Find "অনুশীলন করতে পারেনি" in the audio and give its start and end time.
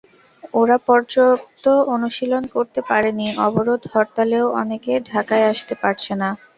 1.93-3.27